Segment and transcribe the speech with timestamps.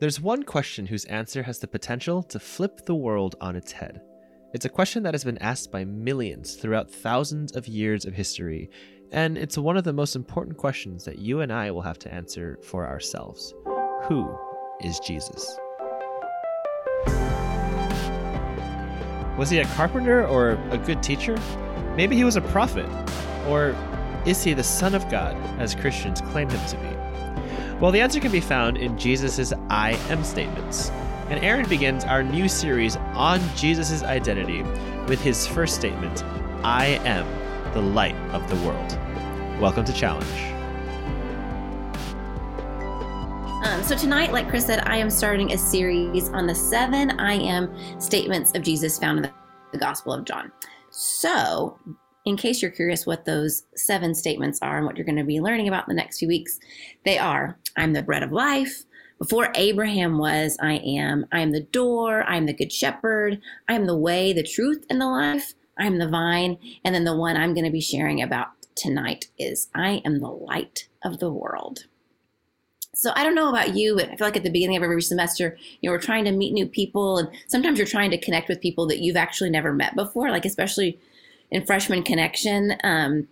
[0.00, 4.00] There's one question whose answer has the potential to flip the world on its head.
[4.54, 8.70] It's a question that has been asked by millions throughout thousands of years of history,
[9.10, 12.14] and it's one of the most important questions that you and I will have to
[12.14, 13.52] answer for ourselves.
[14.04, 14.32] Who
[14.84, 15.58] is Jesus?
[19.36, 21.36] Was he a carpenter or a good teacher?
[21.96, 22.86] Maybe he was a prophet.
[23.48, 23.74] Or
[24.24, 26.97] is he the Son of God, as Christians claim him to be?
[27.80, 30.90] Well, the answer can be found in Jesus' I am statements.
[31.30, 34.64] And Aaron begins our new series on Jesus' identity
[35.06, 36.24] with his first statement
[36.64, 37.24] I am
[37.74, 38.98] the light of the world.
[39.60, 40.26] Welcome to Challenge.
[43.64, 47.34] Um, so, tonight, like Chris said, I am starting a series on the seven I
[47.34, 49.32] am statements of Jesus found in the,
[49.70, 50.50] the Gospel of John.
[50.90, 51.78] So,
[52.28, 55.40] in case you're curious what those seven statements are and what you're going to be
[55.40, 56.58] learning about in the next few weeks,
[57.04, 58.84] they are I'm the bread of life.
[59.18, 61.26] Before Abraham was, I am.
[61.32, 62.22] I am the door.
[62.22, 63.40] I am the good shepherd.
[63.68, 65.54] I am the way, the truth, and the life.
[65.78, 66.58] I am the vine.
[66.84, 70.28] And then the one I'm going to be sharing about tonight is I am the
[70.28, 71.86] light of the world.
[72.94, 75.02] So I don't know about you, but I feel like at the beginning of every
[75.02, 78.48] semester, you know, we're trying to meet new people, and sometimes you're trying to connect
[78.48, 80.30] with people that you've actually never met before.
[80.30, 80.98] Like especially
[81.50, 83.28] in freshman connection um,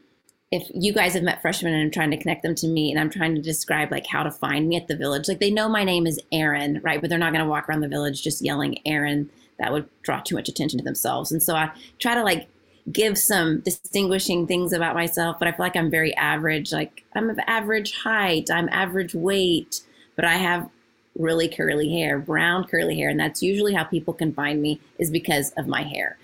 [0.52, 3.00] if you guys have met freshmen and I'm trying to connect them to me and
[3.00, 5.68] I'm trying to describe like how to find me at the village, like they know
[5.68, 7.00] my name is Aaron, right?
[7.00, 9.28] But they're not going to walk around the village just yelling Aaron.
[9.58, 11.32] That would draw too much attention to themselves.
[11.32, 12.48] And so I try to like
[12.92, 16.72] give some distinguishing things about myself, but I feel like I'm very average.
[16.72, 19.80] Like I'm of average height, I'm average weight,
[20.14, 20.70] but I have
[21.18, 25.10] really curly hair, brown curly hair, and that's usually how people can find me is
[25.10, 26.18] because of my hair.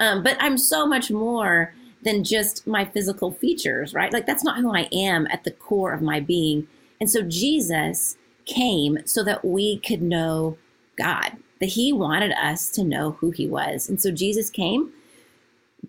[0.00, 4.12] Um, but I'm so much more than just my physical features, right?
[4.12, 6.68] Like that's not who I am at the core of my being.
[7.00, 10.56] And so Jesus came so that we could know
[10.96, 13.88] God, that He wanted us to know who He was.
[13.88, 14.92] And so Jesus came,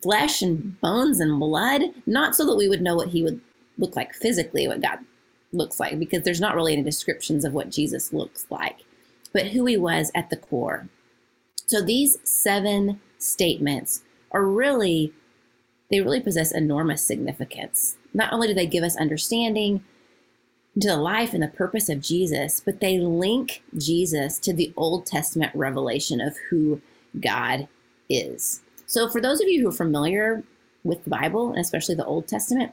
[0.01, 3.39] flesh and bones and blood, not so that we would know what He would
[3.77, 4.99] look like physically, what God
[5.51, 8.85] looks like, because there's not really any descriptions of what Jesus looks like,
[9.33, 10.87] but who He was at the core.
[11.65, 15.13] So these seven statements are really,
[15.89, 17.97] they really possess enormous significance.
[18.13, 19.83] Not only do they give us understanding
[20.79, 25.05] to the life and the purpose of Jesus, but they link Jesus to the Old
[25.05, 26.81] Testament revelation of who
[27.19, 27.67] God
[28.09, 28.61] is.
[28.85, 30.43] So, for those of you who are familiar
[30.83, 32.71] with the Bible, and especially the Old Testament,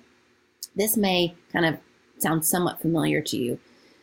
[0.77, 1.79] this may kind of
[2.19, 3.59] sound somewhat familiar to you.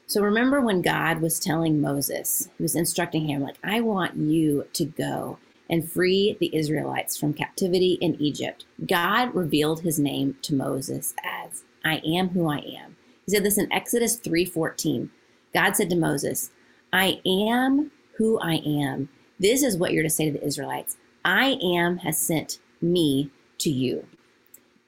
[0.07, 4.67] So, remember when God was telling Moses, he was instructing him, like, I want you
[4.73, 5.37] to go
[5.71, 11.63] and free the Israelites from captivity in Egypt, God revealed his name to Moses as
[11.83, 12.97] I am who I am.
[13.25, 15.09] He said this in Exodus 3:14.
[15.53, 16.51] God said to Moses,
[16.91, 19.09] I am who I am.
[19.39, 20.97] This is what you're to say to the Israelites.
[21.23, 23.29] I am has sent me
[23.59, 24.07] to you.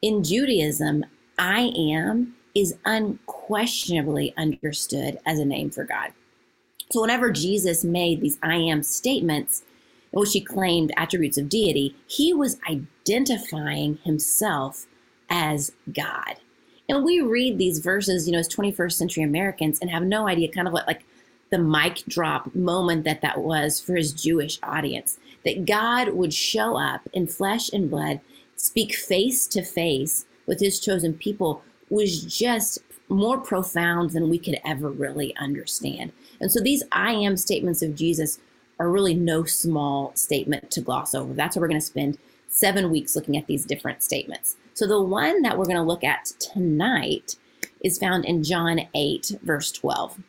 [0.02, 1.06] In Judaism,
[1.40, 6.14] I am is unquestionably understood as a name for God.
[6.92, 9.64] So whenever Jesus made these I am statements,
[10.12, 14.86] in which he claimed attributes of deity, he was identifying himself
[15.30, 16.36] as God.
[16.88, 20.52] And we read these verses, you know, as 21st century Americans and have no idea
[20.52, 21.04] kind of what like
[21.50, 25.18] the mic drop moment that that was for his Jewish audience.
[25.46, 28.22] That God would show up in flesh and blood,
[28.56, 34.60] speak face to face with his chosen people was just more profound than we could
[34.66, 36.12] ever really understand.
[36.42, 38.40] And so these I am statements of Jesus
[38.80, 41.34] are really no small statement to gloss over.
[41.34, 42.18] That's what we're going to spend
[42.48, 44.56] seven weeks looking at these different statements.
[44.74, 47.36] So the one that we're going to look at tonight
[47.82, 50.20] is found in John 8, verse 12.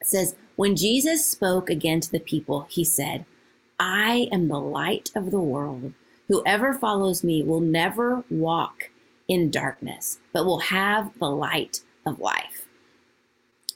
[0.00, 3.24] It says, When Jesus spoke again to the people, he said,
[3.78, 5.92] I am the light of the world.
[6.28, 8.90] Whoever follows me will never walk
[9.30, 12.66] in darkness, but will have the light of life.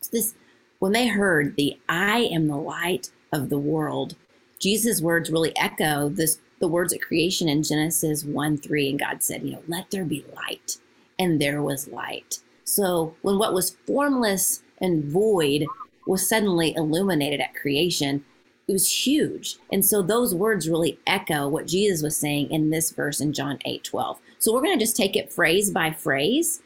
[0.01, 0.35] So this,
[0.81, 4.17] when they heard the I am the light of the world.
[4.59, 8.91] Jesus' words really echo this the words of creation in Genesis 1 3.
[8.91, 10.79] And God said, you know, let there be light.
[11.19, 12.39] And there was light.
[12.65, 15.67] So when what was formless and void
[16.07, 18.25] was suddenly illuminated at creation,
[18.67, 19.57] it was huge.
[19.71, 23.59] And so those words really echo what Jesus was saying in this verse in John
[23.65, 24.19] 8 12.
[24.44, 26.61] So we're going to just take it phrase by phrase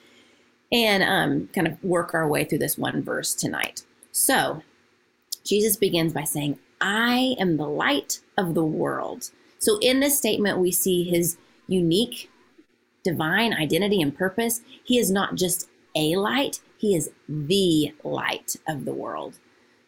[0.72, 3.84] and um, kind of work our way through this one verse tonight.
[4.10, 4.64] So
[5.44, 9.30] Jesus begins by saying, I am the light of the world.
[9.60, 11.36] So in this statement, we see his
[11.69, 12.28] unique
[13.04, 14.60] divine identity and purpose.
[14.82, 19.38] He is not just a light, he is the light of the world.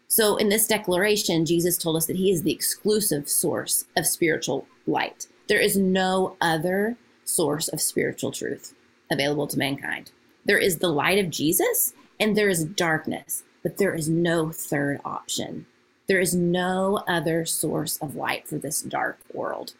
[0.07, 4.67] So, in this declaration, Jesus told us that he is the exclusive source of spiritual
[4.85, 5.27] light.
[5.49, 6.97] There is no other
[7.35, 8.75] source of spiritual truth
[9.11, 10.11] available to mankind.
[10.45, 15.01] There is the light of Jesus and there is darkness, but there is no third
[15.05, 15.67] option.
[16.07, 19.75] There is no other source of light for this dark world.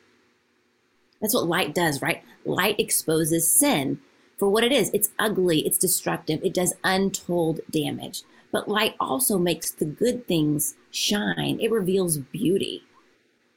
[1.21, 2.23] That's what light does, right?
[2.45, 4.01] Light exposes sin
[4.39, 4.91] for what it is.
[4.95, 8.23] It's ugly, it's destructive, it does untold damage.
[8.53, 12.85] But light also makes the good things shine, it reveals beauty.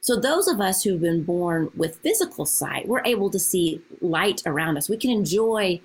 [0.03, 4.41] So, those of us who've been born with physical sight, we're able to see light
[4.45, 4.89] around us.
[4.89, 5.79] We can enjoy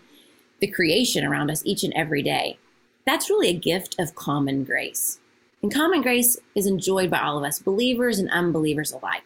[0.59, 2.59] the creation around us each and every day.
[3.07, 5.21] That's really a gift of common grace.
[5.63, 9.23] And common grace is enjoyed by all of us, believers and unbelievers alike.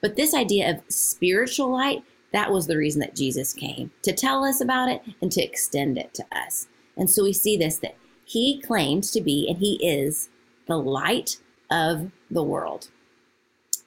[0.00, 2.02] But this idea of spiritual light,
[2.32, 5.96] that was the reason that Jesus came to tell us about it and to extend
[5.98, 6.66] it to us.
[6.96, 10.30] And so we see this that he claims to be, and he is,
[10.66, 11.36] the light
[11.70, 12.88] of the world.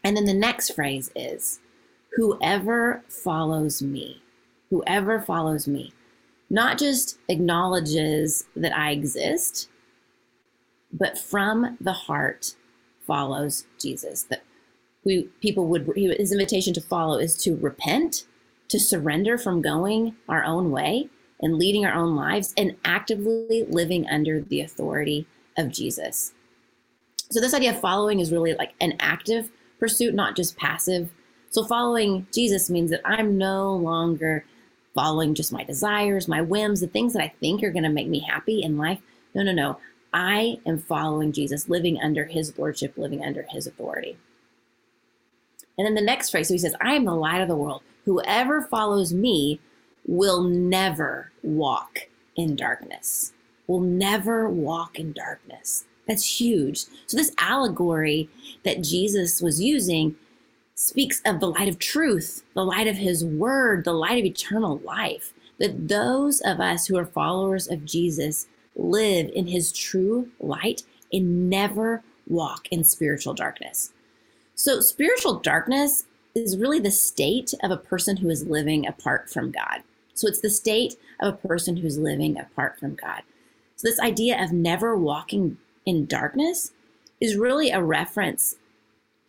[0.05, 1.59] And then the next phrase is,
[2.15, 4.21] whoever follows me,
[4.69, 5.93] whoever follows me,
[6.47, 9.67] not just acknowledges that I exist,
[10.93, 12.55] but from the heart
[13.01, 14.21] follows Jesus.
[14.23, 14.43] That
[15.03, 18.27] we people would his invitation to follow is to repent,
[18.69, 21.09] to surrender from going our own way
[21.41, 25.25] and leading our own lives and actively living under the authority
[25.57, 26.31] of Jesus.
[27.31, 31.09] So this idea of following is really like an active pursuit, not just passive.
[31.49, 34.45] So following Jesus means that I'm no longer
[34.93, 38.07] following just my desires, my whims, the things that I think are going to make
[38.07, 38.99] me happy in life.
[39.33, 39.77] No, no, no.
[40.13, 44.17] I am following Jesus, living under his lordship, living under his authority.
[45.77, 47.83] And then the next phrase, so he says, I am the light of the world.
[48.05, 49.59] Whoever follows me
[50.07, 52.07] will never walk
[52.37, 53.33] in darkness,
[53.67, 55.83] will never walk in darkness.
[56.07, 56.85] That's huge.
[57.07, 58.29] So, this allegory
[58.63, 60.15] that Jesus was using
[60.75, 64.77] speaks of the light of truth, the light of his word, the light of eternal
[64.79, 65.33] life.
[65.57, 71.49] That those of us who are followers of Jesus live in his true light and
[71.49, 73.93] never walk in spiritual darkness.
[74.53, 76.05] So, spiritual darkness
[76.35, 79.83] is really the state of a person who is living apart from God.
[80.13, 83.23] So, it's the state of a person who's living apart from God.
[83.75, 86.71] So, this idea of never walking in darkness
[87.21, 88.55] is really a reference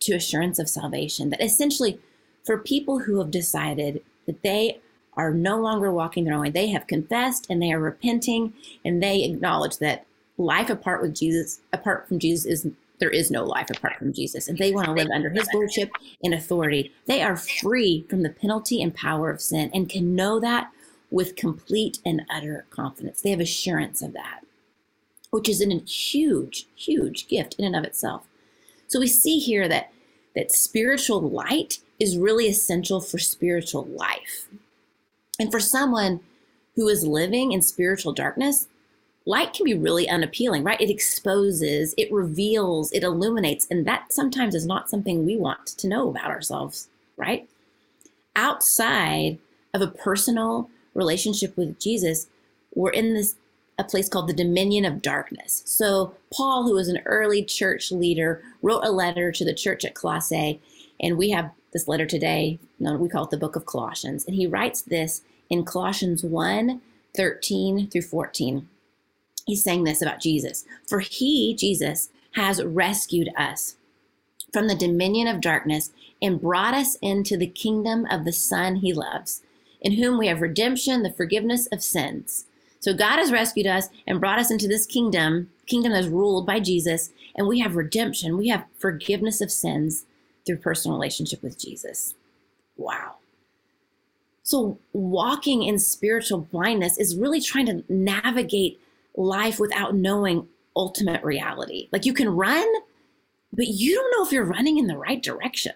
[0.01, 1.29] to assurance of salvation.
[1.29, 1.99] That essentially,
[2.45, 4.79] for people who have decided that they
[5.13, 8.53] are no longer walking their own way, they have confessed and they are repenting
[8.85, 10.05] and they acknowledge that
[10.37, 14.47] life apart with Jesus, apart from Jesus, is there is no life apart from Jesus.
[14.47, 15.91] And they want to live under his lordship
[16.23, 16.91] and authority.
[17.05, 20.71] They are free from the penalty and power of sin and can know that
[21.11, 23.21] with complete and utter confidence.
[23.21, 24.41] They have assurance of that
[25.31, 28.25] which is a huge, huge gift in and of itself.
[28.87, 29.91] So we see here that
[30.35, 34.47] that spiritual light is really essential for spiritual life.
[35.39, 36.19] And for someone
[36.75, 38.67] who is living in spiritual darkness,
[39.25, 40.79] light can be really unappealing, right?
[40.79, 45.87] It exposes, it reveals, it illuminates, and that sometimes is not something we want to
[45.87, 46.87] know about ourselves,
[47.17, 47.49] right?
[48.35, 49.39] Outside
[49.73, 52.27] of a personal relationship with Jesus,
[52.75, 53.35] we're in this
[53.77, 55.61] a place called the Dominion of Darkness.
[55.65, 59.93] So, Paul, who was an early church leader, wrote a letter to the church at
[59.93, 60.59] Colossae,
[60.99, 62.59] and we have this letter today.
[62.79, 64.25] We call it the book of Colossians.
[64.25, 66.81] And he writes this in Colossians 1
[67.15, 68.69] 13 through 14.
[69.45, 70.65] He's saying this about Jesus.
[70.87, 73.75] For he, Jesus, has rescued us
[74.53, 78.93] from the dominion of darkness and brought us into the kingdom of the Son he
[78.93, 79.41] loves,
[79.81, 82.45] in whom we have redemption, the forgiveness of sins.
[82.79, 86.59] So God has rescued us and brought us into this kingdom, kingdom that's ruled by
[86.59, 88.37] Jesus, and we have redemption.
[88.37, 90.05] We have forgiveness of sins
[90.45, 92.15] through personal relationship with Jesus.
[92.77, 93.15] Wow.
[94.43, 98.79] So walking in spiritual blindness is really trying to navigate
[99.15, 101.89] life without knowing ultimate reality.
[101.91, 102.65] Like you can run,
[103.51, 105.73] but you don't know if you're running in the right direction,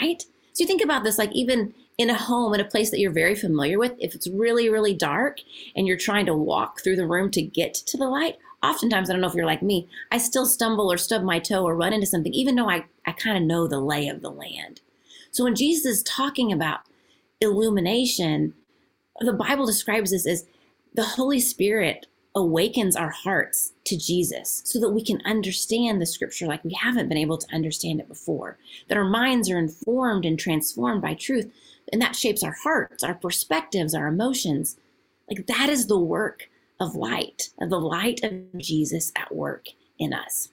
[0.00, 0.20] right?
[0.52, 3.12] So you think about this like even in a home, in a place that you're
[3.12, 5.38] very familiar with, if it's really, really dark
[5.76, 9.12] and you're trying to walk through the room to get to the light, oftentimes, I
[9.12, 11.92] don't know if you're like me, I still stumble or stub my toe or run
[11.92, 14.80] into something, even though I, I kind of know the lay of the land.
[15.30, 16.80] So when Jesus is talking about
[17.40, 18.54] illumination,
[19.20, 20.46] the Bible describes this as
[20.94, 26.46] the Holy Spirit awakens our hearts to Jesus so that we can understand the scripture
[26.46, 28.58] like we haven't been able to understand it before,
[28.88, 31.52] that our minds are informed and transformed by truth
[31.92, 34.76] and that shapes our hearts, our perspectives, our emotions.
[35.30, 36.48] Like that is the work
[36.80, 39.66] of light, of the light of Jesus at work
[39.98, 40.48] in us.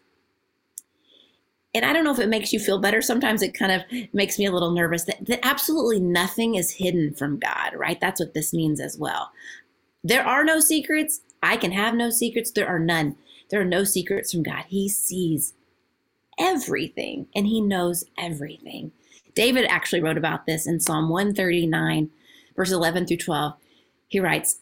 [1.73, 3.01] and I don't know if it makes you feel better.
[3.01, 3.83] Sometimes it kind of
[4.13, 7.99] makes me a little nervous that, that absolutely nothing is hidden from God, right?
[8.01, 9.31] That's what this means as well.
[10.03, 11.21] There are no secrets.
[11.43, 12.51] I can have no secrets.
[12.51, 13.15] There are none.
[13.51, 14.65] There are no secrets from God.
[14.67, 15.53] He sees
[16.39, 18.91] everything and he knows everything.
[19.39, 22.09] David actually wrote about this in Psalm 139,
[22.57, 23.53] verse 11 through 12.
[24.09, 24.59] He writes,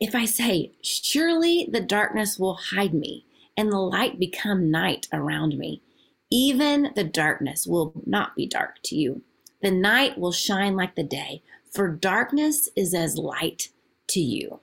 [0.00, 3.26] If I say, Surely the darkness will hide me,
[3.58, 5.82] and the light become night around me,
[6.30, 9.20] even the darkness will not be dark to you.
[9.60, 13.68] The night will shine like the day, for darkness is as light
[14.06, 14.60] to you.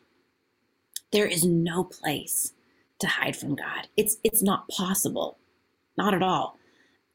[1.11, 2.53] There is no place
[2.97, 3.87] to hide from God.
[3.95, 5.37] It's it's not possible.
[5.95, 6.57] Not at all.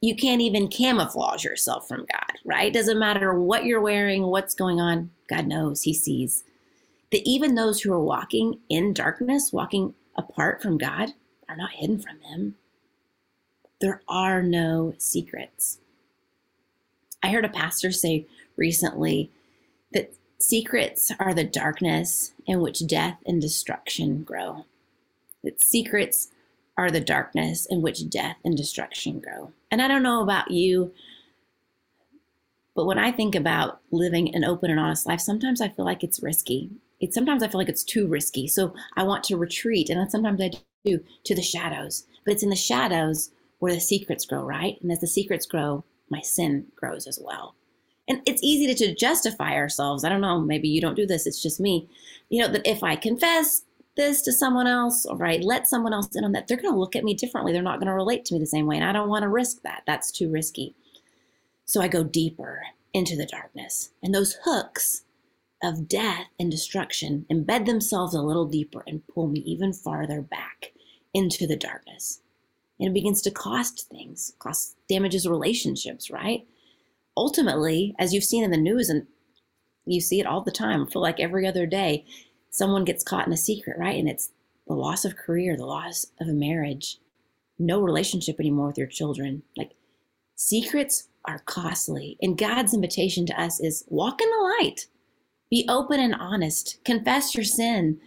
[0.01, 2.73] You can't even camouflage yourself from God, right?
[2.73, 5.11] Doesn't matter what you're wearing, what's going on.
[5.29, 6.45] God knows, He sees.
[7.11, 11.11] That even those who are walking in darkness, walking apart from God,
[11.49, 12.55] are not hidden from Him.
[13.81, 15.79] There are no secrets.
[17.23, 18.27] I heard a pastor say
[18.57, 19.31] recently
[19.93, 24.65] that secrets are the darkness in which death and destruction grow.
[25.43, 26.29] That secrets
[26.77, 29.53] are the darkness in which death and destruction grow.
[29.71, 30.93] And I don't know about you,
[32.75, 36.05] but when I think about living an open and honest life, sometimes I feel like
[36.05, 36.71] it's risky.
[37.01, 38.49] It sometimes I feel like it's too risky.
[38.49, 40.53] So I want to retreat, and sometimes I
[40.85, 42.07] do to the shadows.
[42.25, 44.81] But it's in the shadows where the secrets grow, right?
[44.81, 47.55] And as the secrets grow, my sin grows as well.
[48.09, 50.05] And it's easy to, to justify ourselves.
[50.05, 51.89] I don't know, maybe you don't do this, it's just me.
[52.31, 53.65] You know, that if I confess
[53.99, 56.81] this to someone else or I let someone else in on that, they're going to
[56.81, 57.53] look at me differently.
[57.53, 58.77] They're not going to relate to me the same way.
[58.77, 59.83] And I don't want to risk that.
[59.87, 60.75] That's too risky.
[61.67, 62.63] So I go deeper
[62.95, 63.91] into the darkness.
[64.03, 65.03] And those hooks
[65.63, 70.73] of death and destruction embed themselves a little deeper and pull me even farther back
[71.13, 72.21] into the darkness.
[72.81, 76.47] And it begins to cost things, cost damages relationships, right?
[77.17, 79.09] Ultimately, as you've seen in the news and
[79.85, 82.05] you see it all the time, I feel like every other day,
[82.59, 83.99] someone gets caught in a secret, right?
[83.99, 84.31] And it's
[84.67, 86.99] the loss of career, the loss of a marriage,
[87.59, 89.43] no relationship anymore with your children.
[89.57, 89.73] Like
[90.35, 92.19] secrets are costly.
[92.21, 94.87] And God's invitation to us is walk in the light,
[95.51, 98.01] be open and honest, confess your sin.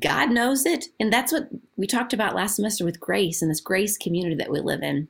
[0.00, 0.86] God knows it.
[0.98, 4.50] And that's what we talked about last semester with grace and this grace community that
[4.50, 5.08] we live in.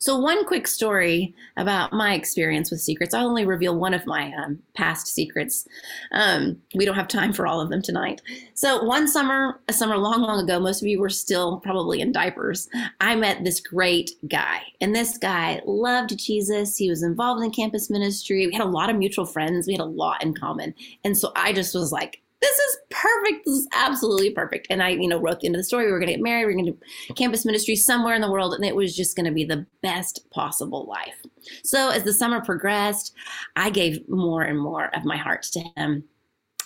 [0.00, 3.12] So, one quick story about my experience with secrets.
[3.12, 5.68] I'll only reveal one of my um, past secrets.
[6.12, 8.22] Um, we don't have time for all of them tonight.
[8.54, 12.12] So, one summer, a summer long, long ago, most of you were still probably in
[12.12, 12.66] diapers.
[13.02, 16.78] I met this great guy, and this guy loved Jesus.
[16.78, 18.46] He was involved in campus ministry.
[18.46, 20.74] We had a lot of mutual friends, we had a lot in common.
[21.04, 23.44] And so, I just was like, this is perfect.
[23.44, 24.66] This is absolutely perfect.
[24.70, 25.86] And I, you know, wrote the end of the story.
[25.86, 26.46] We were going to get married.
[26.46, 28.54] We are going to do campus ministry somewhere in the world.
[28.54, 31.22] And it was just going to be the best possible life.
[31.62, 33.14] So as the summer progressed,
[33.56, 36.04] I gave more and more of my heart to him.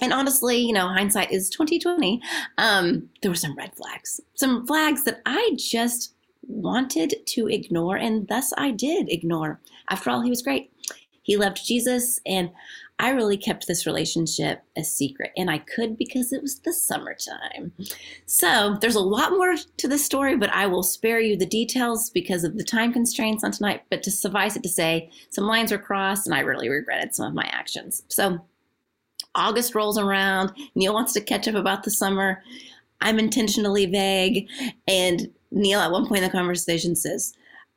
[0.00, 2.20] And honestly, you know, hindsight is 2020.
[2.58, 7.96] Um, there were some red flags, some flags that I just wanted to ignore.
[7.96, 9.60] And thus I did ignore.
[9.90, 10.70] After all, he was great.
[11.22, 12.20] He loved Jesus.
[12.26, 12.50] And
[13.00, 17.72] I really kept this relationship a secret, and I could because it was the summertime.
[18.26, 22.10] So there's a lot more to this story, but I will spare you the details
[22.10, 23.82] because of the time constraints on tonight.
[23.90, 27.26] But to suffice it to say, some lines were crossed, and I really regretted some
[27.26, 28.04] of my actions.
[28.08, 28.38] So
[29.34, 30.52] August rolls around.
[30.76, 32.42] Neil wants to catch up about the summer.
[33.00, 34.48] I'm intentionally vague,
[34.86, 37.34] and Neil at one point in the conversation says,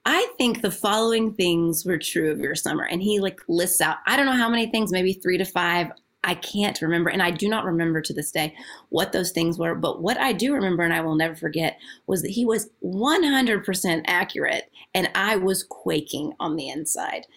[0.10, 2.86] I think the following things were true of your summer.
[2.86, 5.92] And he like lists out, I don't know how many things, maybe three to five.
[6.24, 7.10] I can't remember.
[7.10, 8.56] And I do not remember to this day
[8.88, 9.76] what those things were.
[9.76, 14.04] But what I do remember, and I will never forget, was that he was 100%
[14.08, 14.72] accurate.
[14.96, 17.28] And I was quaking on the inside.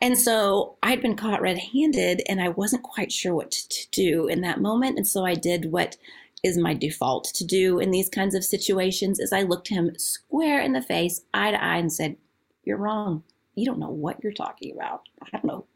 [0.00, 4.26] And so I'd been caught red handed and I wasn't quite sure what to do
[4.26, 4.96] in that moment.
[4.96, 5.98] And so I did what
[6.42, 10.60] is my default to do in these kinds of situations is I looked him square
[10.60, 12.16] in the face, eye to eye, and said,
[12.64, 13.22] You're wrong.
[13.54, 15.02] You don't know what you're talking about.
[15.22, 15.66] I don't know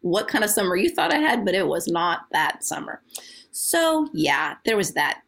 [0.00, 3.02] what kind of summer you thought I had, but it was not that summer.
[3.50, 5.22] So, yeah, there was that.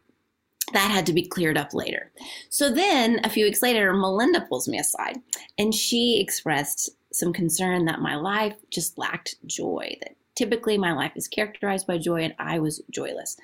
[0.73, 2.11] That had to be cleared up later.
[2.49, 5.17] So then, a few weeks later, Melinda pulls me aside
[5.57, 11.11] and she expressed some concern that my life just lacked joy, that typically my life
[11.15, 13.35] is characterized by joy and I was joyless.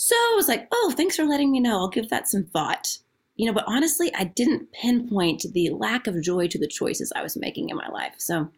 [0.00, 1.80] So I was like, oh, thanks for letting me know.
[1.80, 2.98] I'll give that some thought.
[3.34, 7.22] You know, but honestly, I didn't pinpoint the lack of joy to the choices I
[7.24, 8.14] was making in my life.
[8.16, 8.48] So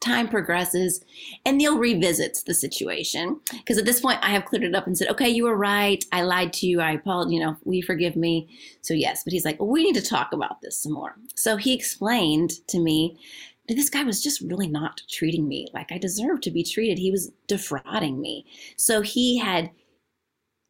[0.00, 1.04] time progresses
[1.44, 4.96] and Neil revisits the situation because at this point I have cleared it up and
[4.96, 6.04] said, okay, you were right.
[6.12, 6.80] I lied to you.
[6.80, 7.32] I apologize.
[7.32, 8.48] You know, we forgive me?
[8.82, 11.16] So yes, but he's like, well, we need to talk about this some more.
[11.34, 13.18] So he explained to me
[13.66, 16.98] that this guy was just really not treating me like I deserved to be treated.
[16.98, 18.46] He was defrauding me.
[18.76, 19.72] So he had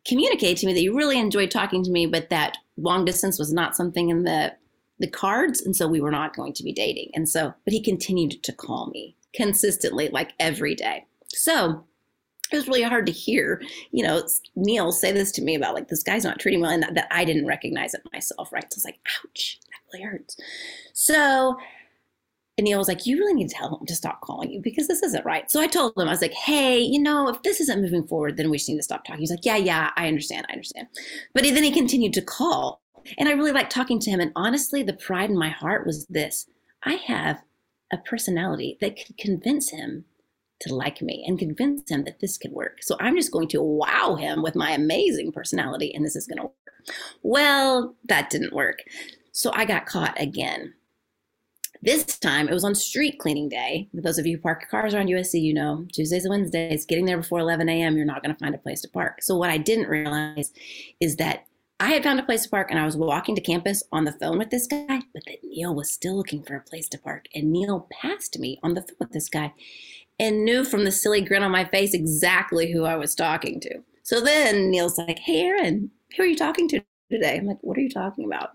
[0.07, 3.53] communicated to me that you really enjoyed talking to me, but that long distance was
[3.53, 4.55] not something in the
[4.99, 7.11] the cards and so we were not going to be dating.
[7.15, 11.05] And so but he continued to call me consistently like every day.
[11.29, 11.85] So
[12.53, 14.23] it was really hard to hear you know
[14.57, 17.09] neil say this to me about like this guy's not treating well and that, that
[17.11, 18.71] i didn't recognize it myself right?
[18.71, 20.37] So it's like ouch that really hurts.
[20.93, 21.57] So
[22.59, 24.89] and Neil was like, You really need to tell him to stop calling you because
[24.89, 25.51] this isn't right.
[25.51, 28.37] So I told him, I was like, Hey, you know, if this isn't moving forward,
[28.37, 29.21] then we just need to stop talking.
[29.21, 30.47] He's like, Yeah, yeah, I understand.
[30.49, 30.89] I understand.
[31.35, 32.81] But then he continued to call.
[33.19, 34.21] And I really liked talking to him.
[34.21, 36.47] And honestly, the pride in my heart was this
[36.83, 37.43] I have
[37.93, 40.05] a personality that could convince him
[40.61, 42.83] to like me and convince him that this could work.
[42.83, 46.39] So I'm just going to wow him with my amazing personality and this is going
[46.39, 46.55] to work.
[47.23, 48.79] Well, that didn't work.
[49.33, 50.75] So I got caught again.
[51.85, 53.89] This time it was on street cleaning day.
[53.93, 57.07] Those of you who park your cars around USC, you know Tuesdays and Wednesdays, getting
[57.07, 59.21] there before 11 a.m., you're not going to find a place to park.
[59.21, 60.53] So, what I didn't realize
[61.01, 61.47] is that
[61.81, 64.13] I had found a place to park and I was walking to campus on the
[64.13, 67.27] phone with this guy, but that Neil was still looking for a place to park.
[67.35, 69.53] And Neil passed me on the phone with this guy
[70.21, 73.83] and knew from the silly grin on my face exactly who I was talking to.
[74.05, 77.37] So then Neil's like, Hey, Aaron, who are you talking to today?
[77.37, 78.51] I'm like, What are you talking about?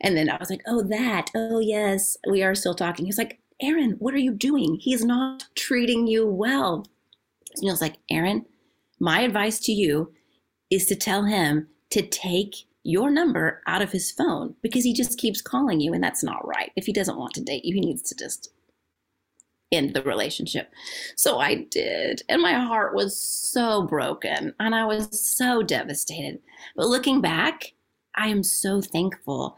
[0.00, 1.30] And then I was like, Oh, that.
[1.34, 3.06] Oh, yes, we are still talking.
[3.06, 4.76] He's like, Aaron, what are you doing?
[4.76, 6.86] He's not treating you well.
[7.56, 8.46] So Neil's like, Aaron,
[9.00, 10.12] my advice to you
[10.70, 15.18] is to tell him to take your number out of his phone because he just
[15.18, 16.72] keeps calling you and that's not right.
[16.76, 18.50] If he doesn't want to date you, he needs to just
[19.72, 20.72] end the relationship.
[21.16, 22.22] So I did.
[22.28, 26.40] And my heart was so broken and I was so devastated.
[26.76, 27.73] But looking back,
[28.16, 29.56] I am so thankful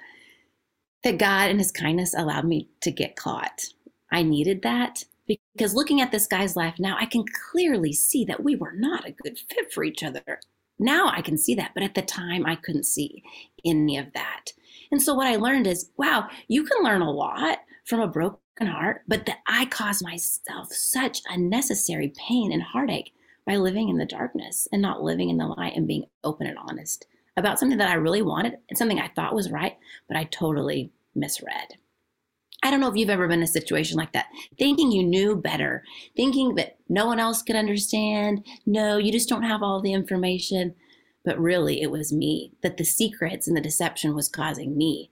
[1.05, 3.67] that God and his kindness allowed me to get caught.
[4.11, 8.43] I needed that because looking at this guy's life now, I can clearly see that
[8.43, 10.41] we were not a good fit for each other
[10.79, 13.23] now I can see that, but at the time I couldn't see
[13.65, 14.53] any of that.
[14.91, 18.39] And so what I learned is, wow, you can learn a lot from a broken
[18.61, 23.13] heart, but that I caused myself such unnecessary pain and heartache
[23.47, 26.59] by living in the darkness and not living in the light and being open and
[26.59, 29.77] honest about something that I really wanted and something I thought was right,
[30.09, 31.77] but I totally misread.
[32.63, 34.27] I don't know if you've ever been in a situation like that,
[34.59, 35.85] thinking you knew better,
[36.17, 38.45] thinking that no one else could understand.
[38.65, 40.75] No, you just don't have all the information.
[41.25, 45.11] But really, it was me, that the secrets and the deception was causing me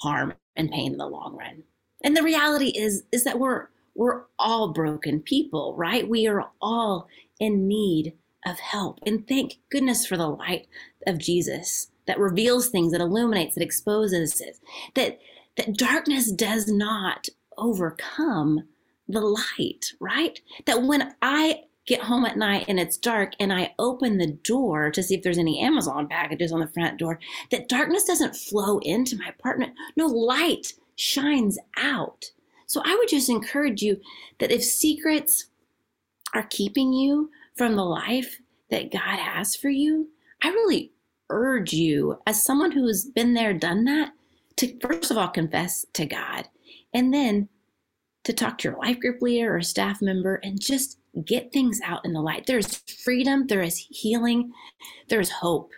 [0.00, 1.64] harm and pain in the long run.
[2.02, 6.08] And the reality is, is that we're we're all broken people, right?
[6.08, 8.14] We are all in need
[8.46, 9.00] of help.
[9.04, 10.68] And thank goodness for the light
[11.06, 14.42] of Jesus that reveals things, that illuminates, that exposes,
[14.94, 15.18] that
[15.56, 18.64] that darkness does not overcome
[19.08, 20.40] the light, right?
[20.66, 24.90] That when I get home at night and it's dark and I open the door
[24.90, 27.18] to see if there's any Amazon packages on the front door,
[27.50, 29.74] that darkness doesn't flow into my apartment.
[29.96, 32.30] No light shines out.
[32.66, 34.00] So I would just encourage you
[34.38, 35.46] that if secrets
[36.32, 40.08] are keeping you from the life that God has for you,
[40.42, 40.92] I really
[41.28, 44.12] urge you, as someone who has been there, done that,
[44.56, 46.48] to first of all confess to God
[46.92, 47.48] and then
[48.24, 52.04] to talk to your life group leader or staff member and just get things out
[52.04, 52.46] in the light.
[52.46, 54.52] There's freedom, there is healing,
[55.08, 55.70] there is hope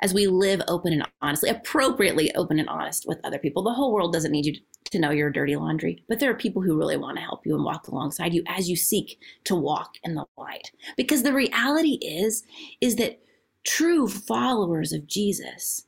[0.00, 3.62] as we live open and honestly, appropriately open and honest with other people.
[3.62, 4.54] The whole world doesn't need you
[4.90, 7.54] to know your dirty laundry, but there are people who really want to help you
[7.54, 10.70] and walk alongside you as you seek to walk in the light.
[10.96, 12.44] Because the reality is
[12.80, 13.20] is that
[13.64, 15.86] true followers of Jesus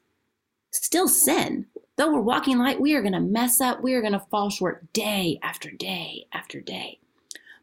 [0.72, 1.66] still sin.
[1.96, 3.82] Though we're walking light, we are going to mess up.
[3.82, 6.98] We are going to fall short day after day after day.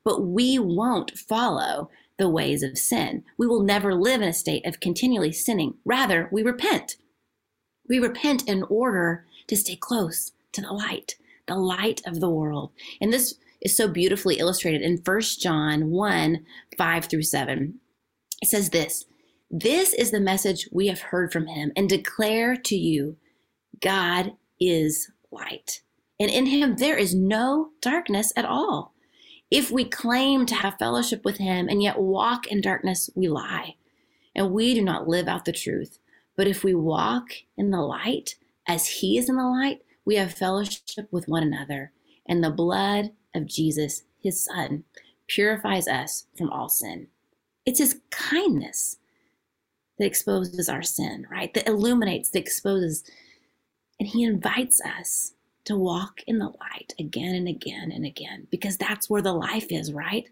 [0.04, 3.24] But we won't follow the ways of sin.
[3.38, 5.76] We will never live in a state of continually sinning.
[5.86, 6.98] Rather, we repent.
[7.88, 11.16] We repent in order to stay close to the light,
[11.48, 12.72] the light of the world.
[13.02, 16.46] And this is so beautifully illustrated in 1 John 1
[16.78, 17.80] 5 through 7.
[18.42, 19.06] It says this
[19.56, 23.18] This is the message we have heard from him and declare to you
[23.82, 25.82] God is light,
[26.20, 28.96] and in him there is no darkness at all.
[29.52, 33.76] If we claim to have fellowship with him and yet walk in darkness, we lie,
[34.34, 36.00] and we do not live out the truth.
[36.36, 38.34] But if we walk in the light
[38.68, 41.92] as he is in the light, we have fellowship with one another,
[42.26, 44.86] and the blood of Jesus, his Son,
[45.28, 47.06] purifies us from all sin.
[47.68, 48.98] It's his kindness
[50.04, 51.54] that exposes our sin, right?
[51.54, 53.06] That illuminates, that exposes.
[54.00, 55.32] And he invites us
[55.64, 59.68] to walk in the light again and again and again because that's where the life
[59.70, 60.28] is, right?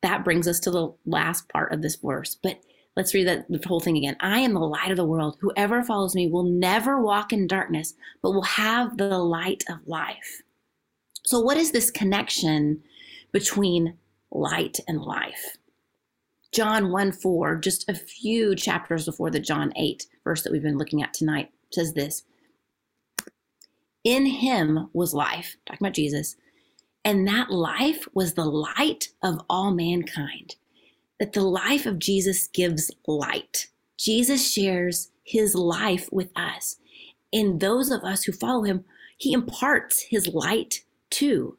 [0.00, 2.38] That brings us to the last part of this verse.
[2.42, 2.60] But
[2.96, 4.16] let's read that the whole thing again.
[4.20, 5.36] I am the light of the world.
[5.40, 10.40] Whoever follows me will never walk in darkness, but will have the light of life.
[11.26, 12.82] So, what is this connection
[13.30, 13.98] between
[14.30, 15.58] light and life?
[16.52, 20.78] John 1 4, just a few chapters before the John 8 verse that we've been
[20.78, 22.24] looking at tonight, says this
[24.04, 26.36] In him was life, talking about Jesus,
[27.04, 30.56] and that life was the light of all mankind.
[31.18, 33.68] That the life of Jesus gives light.
[33.98, 36.76] Jesus shares his life with us.
[37.32, 38.84] And those of us who follow him,
[39.16, 41.58] he imparts his light too.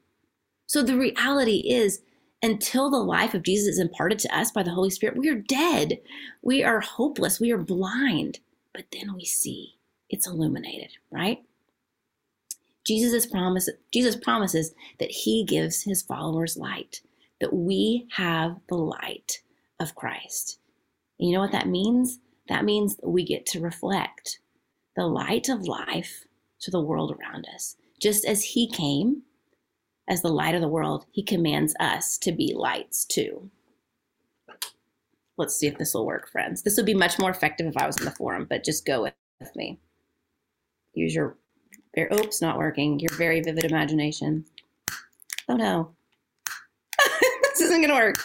[0.65, 2.01] So the reality is,
[2.41, 5.35] until the life of Jesus is imparted to us by the Holy Spirit, we are
[5.35, 5.99] dead.
[6.41, 7.39] We are hopeless.
[7.39, 8.39] We are blind.
[8.73, 9.75] But then we see
[10.09, 11.39] it's illuminated, right?
[12.85, 17.01] Jesus promise, Jesus promises that he gives his followers light,
[17.39, 19.41] that we have the light
[19.79, 20.59] of Christ.
[21.19, 22.19] And you know what that means?
[22.49, 24.39] That means that we get to reflect
[24.95, 26.25] the light of life
[26.61, 27.75] to the world around us.
[28.01, 29.21] Just as he came
[30.07, 33.49] as the light of the world, he commands us to be lights too.
[35.37, 36.61] Let's see if this will work, friends.
[36.61, 39.03] This would be much more effective if I was in the forum, but just go
[39.39, 39.79] with me.
[40.93, 41.37] Use your,
[41.97, 44.45] oops, not working, your very vivid imagination.
[45.47, 45.91] Oh no.
[47.43, 48.15] this isn't to work.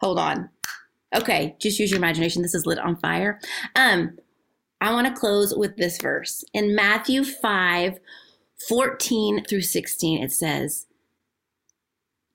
[0.00, 0.50] Hold on.
[1.14, 2.42] Okay, just use your imagination.
[2.42, 3.40] This is lit on fire.
[3.74, 4.18] Um,
[4.80, 6.44] I want to close with this verse.
[6.52, 7.98] In Matthew 5,
[8.68, 10.86] 14 through 16, it says,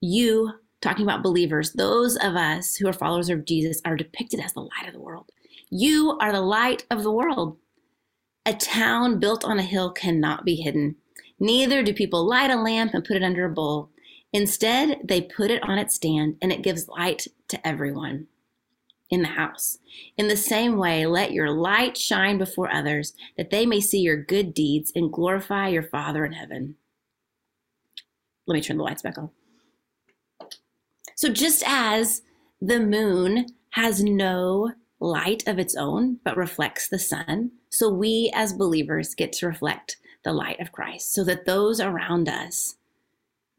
[0.01, 4.53] You, talking about believers, those of us who are followers of Jesus, are depicted as
[4.53, 5.29] the light of the world.
[5.69, 7.57] You are the light of the world.
[8.45, 10.95] A town built on a hill cannot be hidden.
[11.39, 13.89] Neither do people light a lamp and put it under a bowl.
[14.33, 18.27] Instead, they put it on its stand and it gives light to everyone
[19.11, 19.77] in the house.
[20.17, 24.15] In the same way, let your light shine before others, that they may see your
[24.15, 26.75] good deeds and glorify your Father in heaven.
[28.47, 29.29] Let me turn the lights back on.
[31.15, 32.23] So, just as
[32.61, 38.53] the moon has no light of its own, but reflects the sun, so we as
[38.53, 42.75] believers get to reflect the light of Christ, so that those around us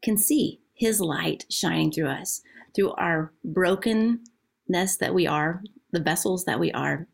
[0.01, 2.41] can see his light shining through us,
[2.75, 4.21] through our broken
[4.67, 7.07] that we are, the vessels that we are.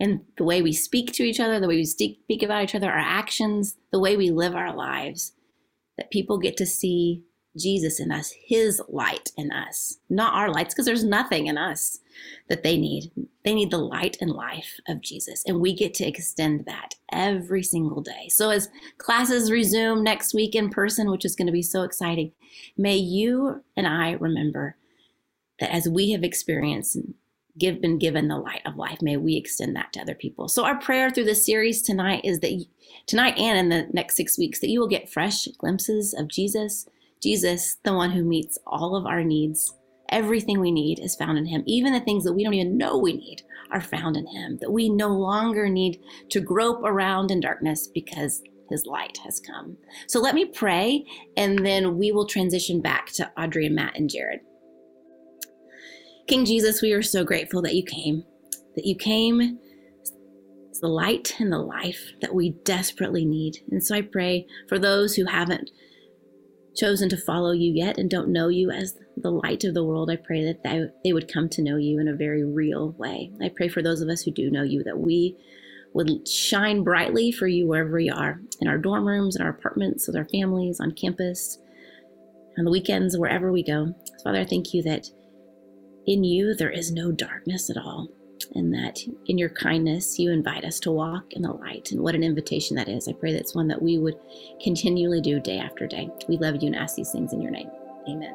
[0.00, 2.90] And the way we speak to each other, the way we speak about each other,
[2.90, 5.32] our actions, the way we live our lives,
[5.96, 7.24] that people get to see
[7.58, 11.98] Jesus in us, his light in us, not our lights, because there's nothing in us
[12.48, 13.10] that they need.
[13.44, 15.42] They need the light and life of Jesus.
[15.46, 18.28] And we get to extend that every single day.
[18.28, 22.32] So, as classes resume next week in person, which is going to be so exciting,
[22.76, 24.76] may you and I remember
[25.60, 27.14] that as we have experienced and
[27.58, 30.48] give, been given the light of life, may we extend that to other people.
[30.48, 32.64] So our prayer through this series tonight is that
[33.06, 36.86] tonight and in the next six weeks that you will get fresh glimpses of Jesus,
[37.20, 39.74] Jesus, the one who meets all of our needs.
[40.10, 41.62] Everything we need is found in him.
[41.66, 44.56] Even the things that we don't even know we need are found in him.
[44.60, 49.76] That we no longer need to grope around in darkness because his light has come.
[50.06, 51.04] So let me pray
[51.36, 54.40] and then we will transition back to Audrey and Matt and Jared.
[56.28, 58.22] King Jesus, we are so grateful that you came,
[58.76, 59.58] that you came
[60.70, 63.56] as the light and the life that we desperately need.
[63.70, 65.70] And so I pray for those who haven't
[66.76, 70.10] chosen to follow you yet and don't know you as the light of the world,
[70.10, 73.32] I pray that they would come to know you in a very real way.
[73.42, 75.34] I pray for those of us who do know you that we
[75.94, 80.06] would shine brightly for you wherever we are in our dorm rooms, in our apartments,
[80.06, 81.58] with our families, on campus,
[82.58, 83.94] on the weekends, wherever we go.
[84.22, 85.08] Father, I thank you that
[86.08, 88.08] in you there is no darkness at all,
[88.54, 91.92] and that in your kindness you invite us to walk in the light.
[91.92, 93.06] And what an invitation that is.
[93.06, 94.16] I pray that's one that we would
[94.62, 96.08] continually do day after day.
[96.26, 97.68] We love you and ask these things in your name.
[98.08, 98.34] Amen.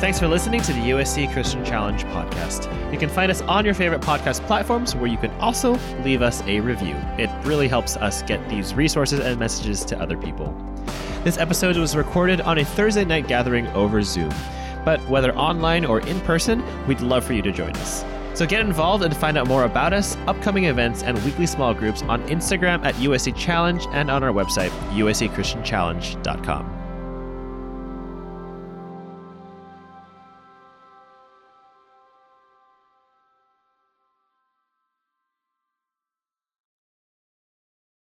[0.00, 2.92] Thanks for listening to the USC Christian Challenge podcast.
[2.92, 6.42] You can find us on your favorite podcast platforms where you can also leave us
[6.42, 6.96] a review.
[7.18, 10.56] It really helps us get these resources and messages to other people.
[11.28, 14.32] This episode was recorded on a Thursday night gathering over Zoom,
[14.82, 18.02] but whether online or in person, we'd love for you to join us.
[18.32, 22.00] So get involved and find out more about us, upcoming events, and weekly small groups
[22.04, 26.77] on Instagram at USC Challenge and on our website, uscchristianchallenge.com.